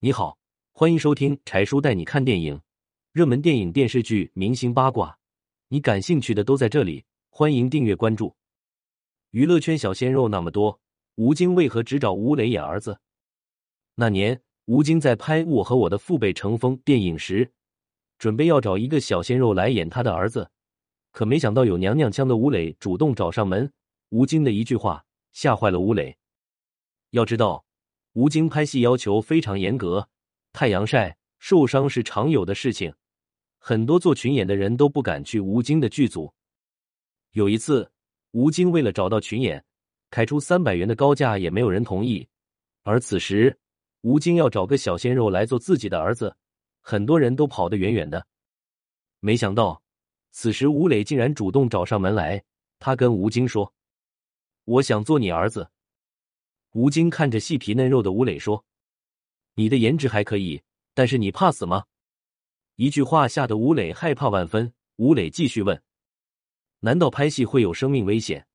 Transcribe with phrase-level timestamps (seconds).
[0.00, 0.38] 你好，
[0.70, 2.60] 欢迎收听柴叔带你看电影，
[3.10, 5.18] 热门电影、电视剧、明星八卦，
[5.66, 7.04] 你感兴趣的都在这里。
[7.30, 8.36] 欢迎订阅关注。
[9.32, 10.80] 娱乐圈小鲜肉那么多，
[11.16, 13.00] 吴京为何只找吴磊演儿子？
[13.96, 17.50] 那年，吴京在拍《我和我的父辈乘风》电影时，
[18.20, 20.48] 准备要找一个小鲜肉来演他的儿子，
[21.10, 23.68] 可没想到有娘娘腔的吴磊主动找上门。
[24.10, 26.16] 吴京的一句话吓坏了吴磊。
[27.10, 27.64] 要知道，
[28.18, 30.08] 吴京拍戏要求非常严格，
[30.52, 32.92] 太阳晒、受伤是常有的事情，
[33.60, 36.34] 很多做群演的人都不敢去吴京的剧组。
[37.30, 37.88] 有一次，
[38.32, 39.64] 吴京为了找到群演，
[40.10, 42.26] 开出三百元的高价也没有人同意。
[42.82, 43.56] 而此时，
[44.00, 46.34] 吴京要找个小鲜肉来做自己的儿子，
[46.80, 48.26] 很多人都跑得远远的。
[49.20, 49.80] 没想到，
[50.32, 52.42] 此时吴磊竟然主动找上门来，
[52.80, 53.72] 他跟吴京说
[54.66, 55.70] ：“我想做你儿子。”
[56.78, 58.64] 吴京看着细皮嫩肉的吴磊说
[59.56, 60.62] ：“你的颜值还可以，
[60.94, 61.86] 但是你怕死吗？”
[62.76, 64.72] 一句话吓得吴磊害怕万分。
[64.94, 65.82] 吴磊继续问
[66.78, 68.46] ：“难道拍戏会有生命危险？”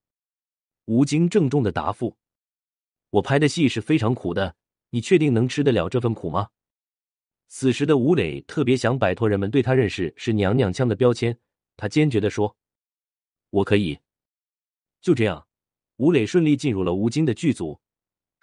[0.88, 2.16] 吴京郑重的答复
[3.12, 4.56] ：“我拍的戏是非常苦的，
[4.92, 6.48] 你确定能吃得了这份苦吗？”
[7.52, 11.38] 此时的吴磊特别想摆脱人们对他认识是娘娘腔的标签，
[11.76, 12.56] 他坚决的说
[13.52, 14.00] ：“我可以。”
[15.04, 15.46] 就这样，
[15.98, 17.78] 吴磊顺利进入了吴京的剧组。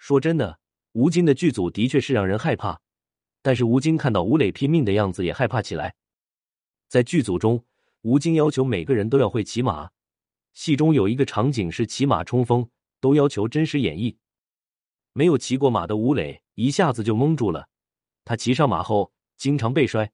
[0.01, 0.59] 说真的，
[0.93, 2.81] 吴京的剧组的确是让人害怕，
[3.43, 5.93] 但是吴京看到吴磊拼命的样子也害怕起来。
[6.87, 7.63] 在剧组中，
[8.01, 9.91] 吴京要求每个人都要会骑马，
[10.53, 12.67] 戏中有一个场景是骑马冲锋，
[12.99, 14.17] 都要求真实演绎。
[15.13, 17.69] 没有骑过马的吴磊一下子就懵住了，
[18.25, 20.11] 他骑上马后经常被摔，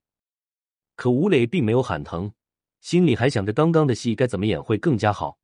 [0.97, 2.33] 可吴磊并没有喊疼，
[2.81, 5.39] 心里还想着刚刚的戏该怎么演会更加好。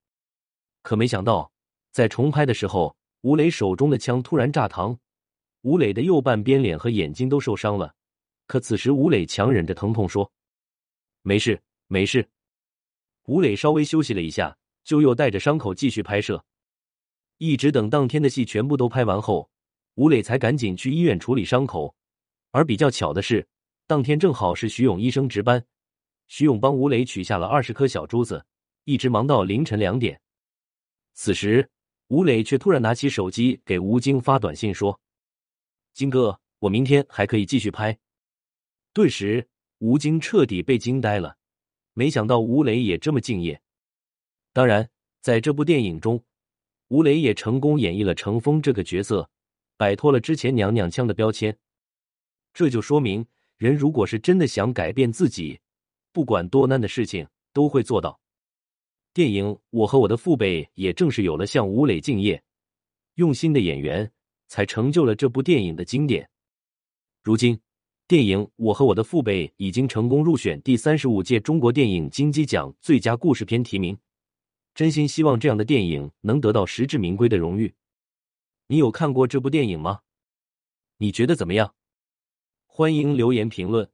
[0.81, 1.53] 可没想到，
[1.93, 2.97] 在重拍的时候。
[3.23, 4.97] 吴磊手中的枪突然炸膛，
[5.61, 7.95] 吴磊的右半边脸和眼睛都受伤了。
[8.47, 10.29] 可此时吴磊强忍着疼痛说
[11.23, 12.27] ：“没事，没事。”
[13.27, 16.43] 吴磊稍微休息了一下，就又带着伤口继续拍摄。
[17.37, 19.49] 一直等当天的戏全部都拍完后，
[19.95, 21.95] 吴磊才赶紧去医院处理伤口。
[22.51, 23.47] 而比较巧的是，
[23.87, 25.65] 当天正好是徐勇医生值班，
[26.27, 28.45] 徐勇帮吴磊取下了二十颗小珠子，
[28.83, 30.19] 一直忙到凌晨两点。
[31.13, 31.69] 此时。
[32.13, 35.01] 吴磊却突然拿起手机给吴京发短信说
[35.93, 37.97] ：“金哥，我明天还可以继续拍。”
[38.93, 41.37] 顿时，吴京彻底被惊呆了，
[41.93, 43.59] 没想到吴磊也这么敬业。
[44.51, 44.91] 当然，
[45.21, 46.23] 在这部电影中，
[46.89, 49.27] 吴磊也成功演绎了乘风这个角色，
[49.75, 51.57] 摆脱了之前娘娘腔的标签。
[52.53, 53.25] 这就说明，
[53.57, 55.59] 人如果是真的想改变自己，
[56.11, 58.21] 不管多难的事情都会做到。
[59.13, 62.41] 电影《我和我的父辈》也正是有了像吴磊敬业、
[63.13, 64.11] 用心的演员，
[64.47, 66.27] 才成就了这部电影的经典。
[67.21, 67.59] 如今，
[68.07, 73.95] 电影《我和我的父辈》已经成功入选第三十五届中国电影金鸡奖最佳故事片提名。
[74.73, 77.71] 真心希望这样的电影能得到实至名归的荣誉。
[78.65, 79.99] 你有看过这部电影吗？
[80.97, 81.75] 你觉得怎么样？
[82.65, 83.87] 欢迎留言评论。